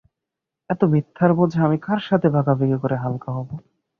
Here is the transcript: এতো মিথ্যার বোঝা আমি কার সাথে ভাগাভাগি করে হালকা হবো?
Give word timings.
এতো 0.69 0.85
মিথ্যার 0.93 1.31
বোঝা 1.37 1.59
আমি 1.65 1.77
কার 1.85 1.99
সাথে 2.07 2.27
ভাগাভাগি 2.35 2.77
করে 2.83 2.95
হালকা 3.03 3.29
হবো? 3.37 3.53